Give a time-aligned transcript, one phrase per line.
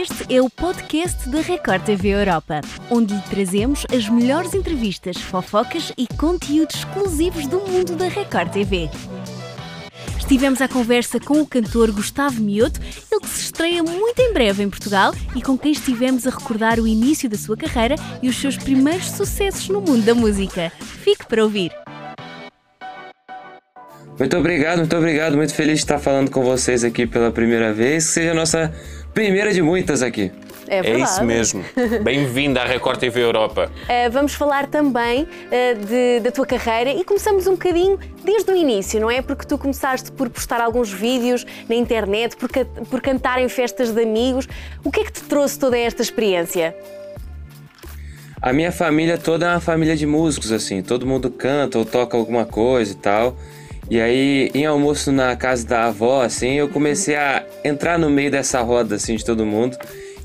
[0.00, 5.92] Este é o podcast da Record TV Europa, onde lhe trazemos as melhores entrevistas, fofocas
[5.98, 8.88] e conteúdos exclusivos do mundo da Record TV.
[10.16, 12.78] Estivemos à conversa com o cantor Gustavo Mioto,
[13.10, 16.78] ele que se estreia muito em breve em Portugal e com quem estivemos a recordar
[16.78, 20.70] o início da sua carreira e os seus primeiros sucessos no mundo da música.
[21.02, 21.72] Fique para ouvir.
[24.18, 25.36] Muito obrigado, muito obrigado.
[25.36, 28.06] Muito feliz de estar falando com vocês aqui pela primeira vez.
[28.06, 28.74] Que seja a nossa
[29.14, 30.30] primeira de muitas aqui.
[30.68, 31.64] É, É isso mesmo.
[32.04, 33.70] Bem-vindo à Record TV Europa.
[33.84, 38.54] Uh, vamos falar também uh, de, da tua carreira e começamos um bocadinho desde o
[38.54, 39.22] início, não é?
[39.22, 43.90] Porque tu começaste por postar alguns vídeos na internet, por, ca por cantar em festas
[43.92, 44.46] de amigos.
[44.84, 46.76] O que é que te trouxe toda esta experiência?
[48.40, 50.82] A minha família toda é uma família de músicos, assim.
[50.82, 53.36] Todo mundo canta ou toca alguma coisa e tal.
[53.90, 58.30] E aí, em almoço na casa da avó, assim, eu comecei a entrar no meio
[58.30, 59.76] dessa roda, assim, de todo mundo.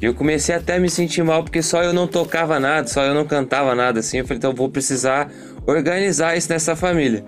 [0.02, 3.04] E eu comecei até a me sentir mal, porque só eu não tocava nada, só
[3.04, 4.18] eu não cantava nada, assim.
[4.18, 5.32] Eu falei, então vou precisar
[5.66, 7.24] organizar isso nessa família.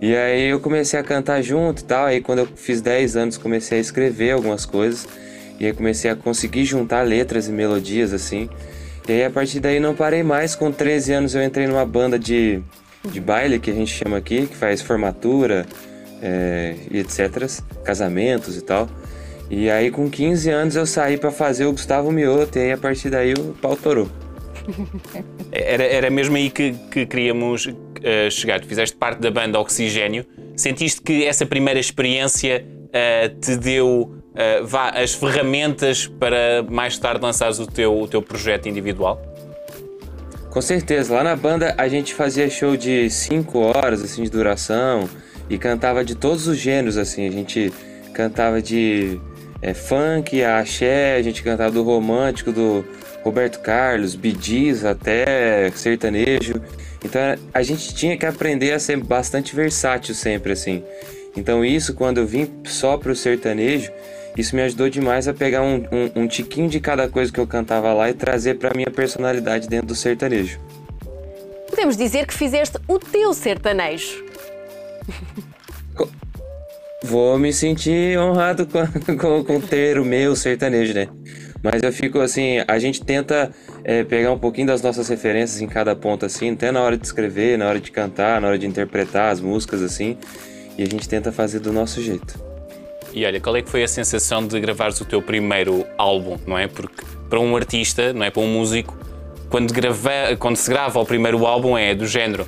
[0.00, 2.06] E aí eu comecei a cantar junto e tal.
[2.06, 5.06] Aí quando eu fiz 10 anos, comecei a escrever algumas coisas.
[5.58, 8.48] E aí comecei a conseguir juntar letras e melodias, assim.
[9.08, 10.54] E aí a partir daí não parei mais.
[10.54, 12.62] Com 13 anos eu entrei numa banda de
[13.10, 15.66] de baile que a gente chama aqui, que faz formatura
[16.22, 17.48] é, e etc,
[17.84, 18.88] casamentos e tal.
[19.50, 22.78] E aí com 15 anos eu saí para fazer o Gustavo Mioto e aí a
[22.78, 24.08] partir daí o pau torou.
[25.52, 28.60] Era, era mesmo aí que, que queríamos uh, chegar.
[28.60, 30.26] Tu fizeste parte da banda Oxigênio.
[30.56, 37.22] Sentiste que essa primeira experiência uh, te deu uh, vá, as ferramentas para mais tarde
[37.22, 39.22] lançares o teu, o teu projeto individual?
[40.50, 45.08] Com certeza, lá na banda a gente fazia show de 5 horas assim de duração
[45.48, 47.72] e cantava de todos os gêneros assim, a gente
[48.12, 49.20] cantava de
[49.66, 52.84] é, funk, axé, a gente cantava do romântico, do
[53.24, 56.62] Roberto Carlos, Bidis até sertanejo.
[57.04, 57.20] Então
[57.52, 60.84] a gente tinha que aprender a ser bastante versátil sempre assim.
[61.36, 63.90] Então isso quando eu vim só pro sertanejo,
[64.36, 67.46] isso me ajudou demais a pegar um, um, um, tiquinho de cada coisa que eu
[67.46, 70.60] cantava lá e trazer para minha personalidade dentro do sertanejo.
[71.68, 74.24] Podemos dizer que fizeste o teu sertanejo.
[77.06, 78.84] Vou me sentir honrado com,
[79.16, 81.08] com, com ter o meu sertanejo, né?
[81.62, 83.50] Mas eu fico assim, a gente tenta
[83.84, 87.06] é, pegar um pouquinho das nossas referências em cada ponto, assim, até na hora de
[87.06, 90.18] escrever, na hora de cantar, na hora de interpretar as músicas, assim,
[90.76, 92.38] e a gente tenta fazer do nosso jeito.
[93.14, 96.58] E olha, qual é que foi a sensação de gravares o teu primeiro álbum, não
[96.58, 96.66] é?
[96.66, 98.30] Porque para um artista, não é?
[98.30, 98.96] Para um músico,
[99.48, 102.46] quando, grava, quando se grava o primeiro álbum é do género.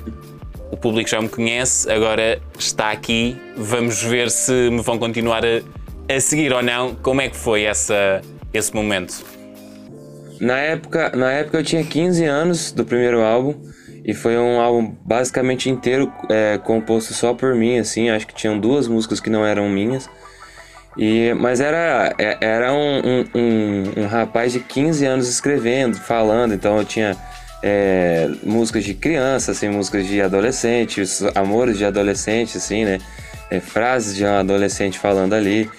[0.71, 5.61] O público já me conhece, agora está aqui, vamos ver se me vão continuar a,
[6.13, 6.95] a seguir ou não.
[6.95, 8.21] Como é que foi essa,
[8.53, 9.23] esse momento?
[10.39, 13.55] Na época, na época eu tinha 15 anos do primeiro álbum
[14.05, 18.09] e foi um álbum basicamente inteiro é, composto só por mim, assim.
[18.09, 20.09] Acho que tinham duas músicas que não eram minhas.
[20.97, 26.77] E, mas era, era um, um, um, um, rapaz de 15 anos escrevendo, falando, então
[26.77, 27.15] eu tinha
[27.61, 31.01] é, músicas de criança, assim, músicas de adolescente,
[31.35, 32.99] amores de adolescente, assim, né?
[33.49, 35.69] É, frases de um adolescente falando ali.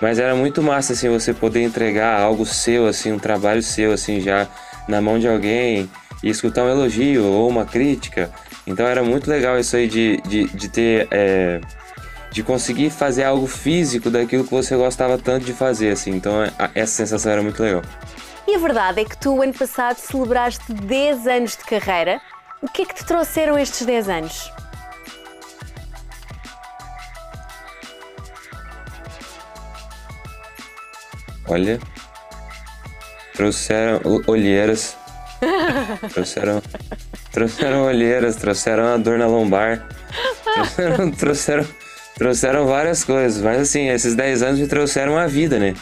[0.00, 4.20] Mas era muito massa, assim, você poder entregar algo seu, assim, um trabalho seu, assim,
[4.20, 4.48] já
[4.88, 5.88] na mão de alguém
[6.22, 8.30] e escutar um elogio ou uma crítica.
[8.66, 11.08] Então era muito legal isso aí de, de, de ter...
[11.10, 11.60] É,
[12.32, 16.12] de conseguir fazer algo físico daquilo que você gostava tanto de fazer, assim.
[16.12, 16.32] Então
[16.74, 17.82] essa sensação era muito legal.
[18.46, 22.20] E a verdade é que tu, ano passado, celebraste 10 anos de carreira.
[22.62, 24.52] O que é que te trouxeram estes 10 anos?
[31.48, 31.80] Olha,
[33.34, 34.96] trouxeram olheiras,
[36.12, 36.62] trouxeram,
[37.32, 39.84] trouxeram olheiras, trouxeram a dor na lombar,
[40.44, 41.66] trouxeram, trouxeram
[42.20, 45.74] trouxeram várias coisas, mas assim, esses 10 anos me trouxeram a vida, né?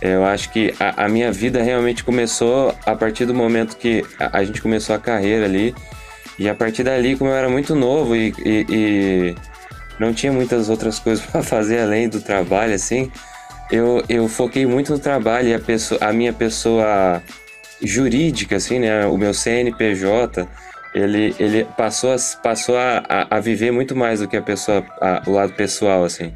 [0.00, 4.38] Eu acho que a, a, minha vida realmente começou a partir do momento que a,
[4.38, 5.74] a, gente começou a carreira ali.
[6.38, 9.34] E a partir dali, como eu era muito novo e, e, e
[9.98, 13.12] não tinha muitas outras coisas para fazer além do trabalho, assim,
[13.70, 17.22] eu, eu foquei muito no trabalho e a, pessoa, a minha pessoa
[17.82, 19.06] jurídica, assim, né?
[19.06, 20.48] O meu CNPJ
[20.94, 25.22] ele, ele passou, a, passou a, a, viver muito mais do que a pessoa, a,
[25.26, 26.32] o lado pessoal, assim.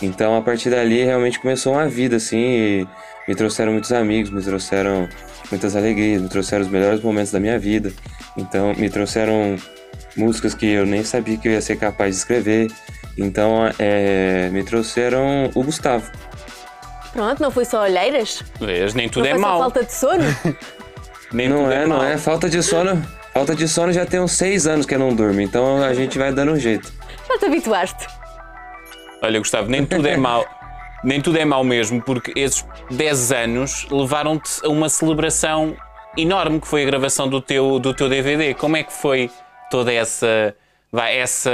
[0.00, 2.86] Então, a partir dali, realmente começou uma vida, assim,
[3.26, 5.08] me trouxeram muitos amigos, me trouxeram
[5.50, 7.92] muitas alegrias, me trouxeram os melhores momentos da minha vida.
[8.36, 9.56] Então, me trouxeram
[10.16, 12.70] músicas que eu nem sabia que eu ia ser capaz de escrever.
[13.16, 16.08] Então, é, me trouxeram o Gustavo.
[17.12, 18.44] Pronto, não foi só olheiras?
[18.60, 19.58] Vês, nem tudo não é foi só mau.
[19.58, 20.24] falta de sono?
[21.32, 22.16] Nem Não tudo é, não é.
[22.16, 23.02] Falta de sono.
[23.34, 26.18] Falta de sono já tem uns seis anos que eu não durmo, então a gente
[26.18, 26.92] vai dando um jeito.
[27.28, 28.06] Já te habituaste.
[29.22, 30.44] Olha, Gustavo, nem tudo é mau.
[31.04, 35.76] Nem tudo é mau mesmo, porque esses 10 anos levaram-te a uma celebração
[36.16, 38.52] enorme que foi a gravação do teu, do teu DVD.
[38.54, 39.30] Como é que foi
[39.70, 40.54] toda essa,
[40.90, 41.50] vai, essa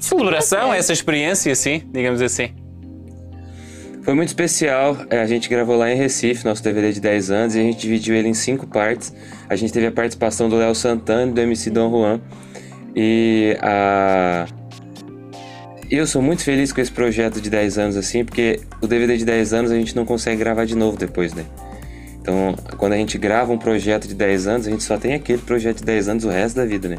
[0.00, 2.52] celebração, essa experiência, assim, digamos assim?
[4.02, 4.98] Foi muito especial.
[5.08, 7.78] é, A gente gravou lá em Recife, nosso DVD de 10 anos, e a gente
[7.78, 9.14] dividiu ele em cinco partes.
[9.48, 12.20] A gente teve a participação do Léo Santana e do MC Dom Juan.
[12.94, 14.46] E a.
[15.90, 19.24] Eu sou muito feliz com esse projeto de 10 anos, assim, porque o DVD de
[19.24, 21.44] 10 anos a gente não consegue gravar de novo depois, né?
[22.20, 25.42] Então, quando a gente grava um projeto de 10 anos, a gente só tem aquele
[25.42, 26.96] projeto de 10 anos o resto da vida, né?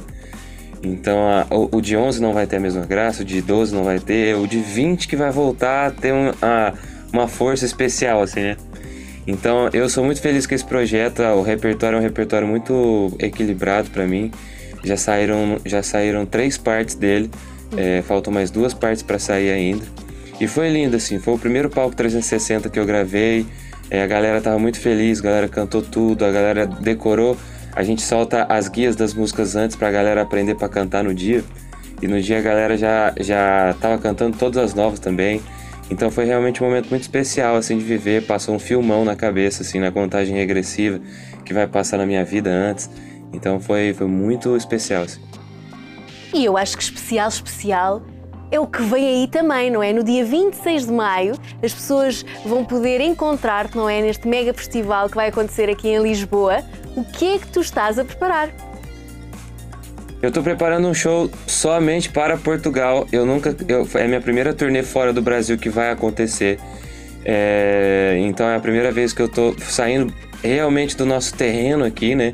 [0.84, 3.74] Então, a- o, o de 11 não vai ter a mesma graça, o de 12
[3.74, 6.74] não vai ter, o de 20 que vai voltar a ter um- a-
[7.12, 8.58] uma força especial, assim, né?
[9.26, 13.90] Então, eu sou muito feliz com esse projeto, o repertório é um repertório muito equilibrado
[13.90, 14.30] pra mim.
[14.84, 17.31] Já saíram, já saíram três partes dele,
[17.76, 19.86] é, faltam mais duas partes pra sair ainda.
[20.40, 23.46] E foi lindo, assim, foi o primeiro palco 360 que eu gravei.
[23.90, 27.38] É, a galera tava muito feliz, a galera cantou tudo, a galera decorou.
[27.74, 31.44] A gente solta as guias das músicas antes pra galera aprender pra cantar no dia.
[32.02, 35.42] E no dia a galera já, já tava cantando todas as novas também.
[35.90, 38.24] Então foi realmente um momento muito especial, assim, de viver.
[38.26, 41.00] Passou um filmão na cabeça, assim, na contagem regressiva
[41.44, 42.90] que vai passar na minha vida antes.
[43.32, 45.22] Então foi, foi muito especial, assim.
[46.36, 48.02] E eu acho que especial, especial
[48.52, 49.94] é o que vem aí também, não é?
[49.94, 51.34] No dia 26 de maio,
[51.64, 54.02] as pessoas vão poder encontrar-te, não é?
[54.02, 56.62] Neste mega festival que vai acontecer aqui em Lisboa.
[56.94, 58.50] O que é que tu estás a preparar?
[60.22, 63.08] Eu tô preparando um show somente para Portugal.
[63.14, 63.56] Eu nunca.
[63.70, 66.60] eu- é a minha primeira turnê fora do Brasil que vai acontecer.
[67.24, 70.14] É, então é a primeira vez que eu tô saindo
[70.45, 72.33] realmente do nosso terreno aqui, né?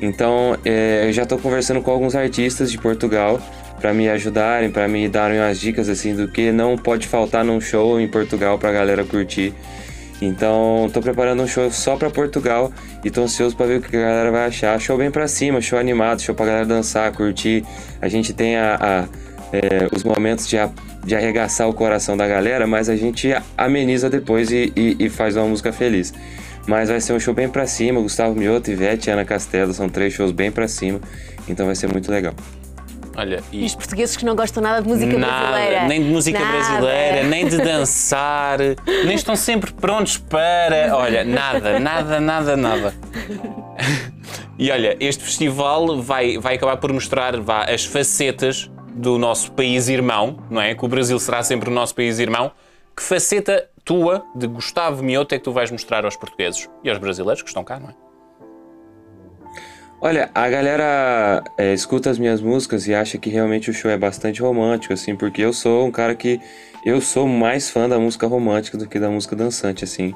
[0.00, 3.40] Então é, eu já tô conversando com alguns artistas de Portugal
[3.80, 7.60] para me ajudarem, para me darem umas dicas assim do que não pode faltar num
[7.60, 9.54] show em Portugal pra galera curtir.
[10.22, 12.70] Então, tô preparando um show só pra Portugal
[13.02, 14.78] e tô ansioso pra ver o que a galera vai achar.
[14.78, 17.64] Show bem pra cima, show animado, show pra galera dançar, curtir.
[18.02, 19.04] A gente tem a, a,
[19.56, 20.68] é, os momentos de, a-
[21.02, 25.36] de arregaçar o coração da galera, mas a gente ameniza depois e, e- e faz
[25.36, 26.12] uma música feliz.
[26.70, 29.88] Mas vai ser um show bem pra cima, Gustavo Mioto, Ivete e Ana Castelo, são
[29.88, 31.00] três shows bem pra cima,
[31.48, 32.32] então vai ser muito legal.
[33.16, 35.84] Olha, E e os portugueses que não gostam nada de música nada, brasileira?
[35.88, 36.52] nem de música Nada.
[36.52, 38.58] brasileira, nem de dançar,
[39.04, 40.96] nem estão sempre prontos para.
[40.96, 42.94] Olha, nada, nada, nada, nada.
[44.56, 49.88] E olha, este festival vai, vai acabar por mostrar vá, as facetas do nosso país
[49.88, 50.72] irmão, não é?
[50.76, 52.52] Que o Brasil será sempre o nosso país irmão.
[52.96, 57.00] Que faceta tua, de Gustavo Mioto, é que tu vais mostrar aos portugueses e aos
[57.00, 57.94] brasileiros que estão cá, não é?
[60.00, 63.98] Olha, a galera é, escuta as minhas músicas e acha que realmente o show é
[63.98, 66.40] bastante romântico, assim, porque eu sou um cara que
[66.86, 70.14] eu sou mais fã da música romântica do que da música dançante, assim,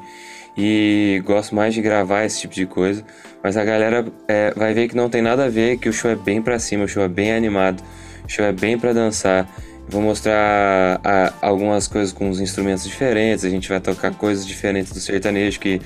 [0.57, 3.05] e gosto mais de gravar esse tipo de coisa.
[3.43, 6.13] Mas a galera é, vai ver que não tem nada a ver, que o show
[6.13, 7.83] é bem pra cima, o show é bem animado,
[8.25, 9.49] o show é bem pra dançar.
[9.89, 14.93] Vou mostrar a- algumas coisas com os instrumentos diferentes, a gente vai tocar coisas diferentes
[14.93, 15.81] do sertanejo que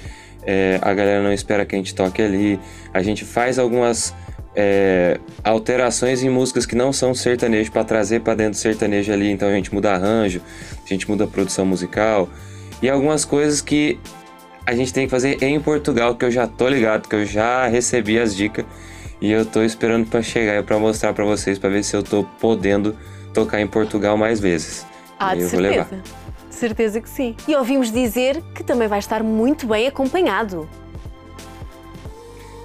[0.47, 2.59] é, a galera não espera que a gente toque ali.
[2.95, 4.15] A gente faz algumas
[4.57, 9.31] é, alterações em músicas que não são sertanejo para trazer para dentro do sertanejo ali.
[9.31, 10.41] Então a gente muda arranjo,
[10.85, 12.29] a gente muda a produção musical
[12.81, 13.99] e algumas coisas que
[14.65, 17.67] a gente tem que fazer em Portugal que eu já tô ligado, que eu já
[17.67, 18.65] recebi as dicas
[19.21, 22.25] e eu tô esperando para chegar para mostrar para vocês para ver se eu tô
[22.41, 22.97] podendo
[23.33, 24.87] tocar em Portugal mais vezes.
[25.19, 26.03] Ah, de certeza.
[26.49, 27.37] De certeza que sim.
[27.47, 30.69] E ouvimos dizer que também vai estar muito bem acompanhado.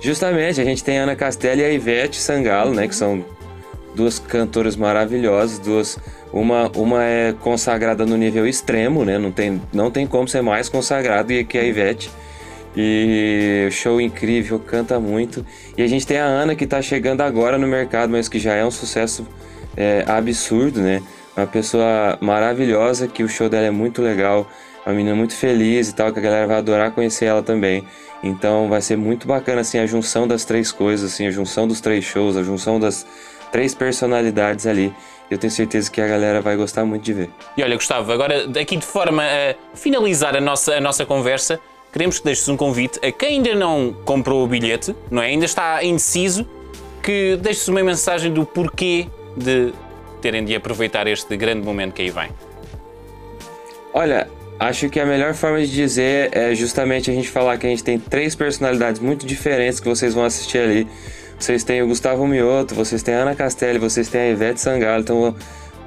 [0.02, 2.88] Justamente, a gente tem a Ana Castela e a Ivete Sangalo, né?
[2.88, 3.24] Que são
[3.96, 5.98] duas cantoras maravilhosas, duas.
[6.32, 9.18] Uma, uma é consagrada no nível extremo, né?
[9.18, 12.12] Não tem, não tem como ser mais consagrado e que a Ivete.
[12.76, 15.46] E show incrível, canta muito.
[15.78, 18.56] E a gente tem a Ana que tá chegando agora no mercado, mas que já
[18.56, 19.26] é um sucesso
[19.76, 21.02] é, absurdo, né?
[21.36, 24.48] Uma pessoa maravilhosa, que o show dela é muito legal,
[24.86, 27.84] uma menina muito feliz e tal, que a galera vai adorar conhecer ela também.
[28.24, 31.82] Então vai ser muito bacana assim a junção das três coisas, assim, a junção dos
[31.82, 33.06] três shows, a junção das
[33.52, 34.94] três personalidades ali.
[35.30, 37.30] Eu tenho certeza que a galera vai gostar muito de ver.
[37.58, 41.60] E olha, Gustavo, agora aqui de forma a finalizar a nossa, a nossa conversa,
[41.92, 45.28] queremos que deixes um convite a quem ainda não comprou o bilhete, não é?
[45.28, 46.48] Ainda está indeciso,
[47.02, 49.74] que deixes uma mensagem do porquê de
[50.22, 52.30] terem de aproveitar este grande momento que aí vem.
[53.94, 54.28] Olha,
[54.60, 57.84] Acho que a melhor forma de dizer é justamente a gente falar que a gente
[57.84, 60.88] tem três personalidades muito diferentes que vocês vão assistir ali.
[61.38, 65.02] Vocês têm o Gustavo Mioto, vocês têm a Ana Castelli, vocês têm a Ivete Sangalo.
[65.02, 65.36] Então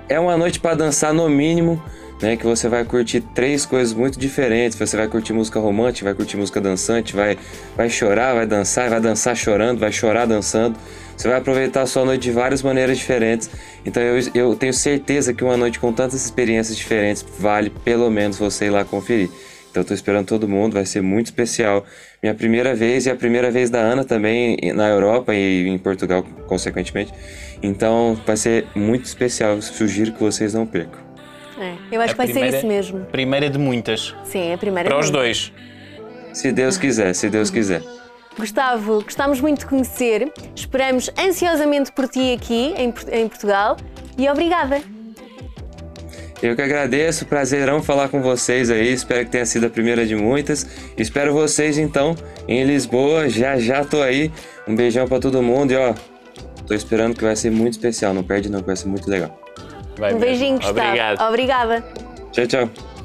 [0.09, 1.83] é uma noite para dançar no mínimo,
[2.21, 2.37] né?
[2.37, 4.79] Que você vai curtir três coisas muito diferentes.
[4.79, 7.39] Você vai curtir música romântica, vai curtir música dançante, vai,
[7.77, 10.79] vai chorar, vai dançar, vai dançar chorando, vai chorar dançando.
[11.17, 13.51] Você vai aproveitar a sua noite de várias maneiras diferentes.
[13.85, 18.39] Então eu, eu tenho certeza que uma noite com tantas experiências diferentes vale pelo menos
[18.39, 19.31] você ir lá conferir.
[19.71, 21.85] Então tô esperando todo mundo, vai ser muito especial.
[22.23, 26.25] Minha primeira vez e a primeira vez da Ana também na Europa e em Portugal,
[26.47, 27.13] consequentemente.
[27.63, 29.61] Então vai ser muito especial.
[29.61, 31.06] Sugiro que vocês não percam.
[31.59, 33.05] É, eu acho A que vai primeira- ser isso mesmo.
[33.07, 34.15] Primeira de muitas.
[34.25, 35.53] Sim, é a primeira Para os dois.
[36.33, 37.83] Se Deus quiser, se Deus quiser.
[38.39, 40.31] Gustavo, gostávamos muito de conhecer.
[40.55, 43.79] Esperamos ansiosamente por ti aqui em, em Portugal.
[44.19, 44.83] E obrigada.
[46.43, 48.93] Eu que agradeço, prazerão falar com vocês aí.
[48.93, 50.67] Espero que tenha sido a primeira de muitas.
[50.99, 52.15] Espero vocês então
[52.47, 53.31] em Lisboa.
[53.31, 54.31] Já já tô aí.
[54.69, 55.95] Um beijão pra todo mundo e ó,
[56.67, 58.13] tô esperando que vai ser muito especial.
[58.13, 59.41] Não perde não, que vai ser muito legal.
[59.99, 60.79] Vai Um beijinho, Gustavo.
[60.79, 61.21] Obrigado.
[61.29, 61.85] Obrigada.
[62.33, 62.96] Tchau, tchau.